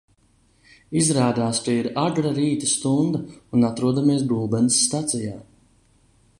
Izrādās, 1.01 1.59
ka 1.65 1.75
ir 1.81 1.89
agra 2.05 2.31
rīta 2.39 2.71
stunda 2.71 3.21
un 3.59 3.69
atrodamies 3.71 4.27
Gulbenes 4.33 4.81
stacijā. 4.89 5.39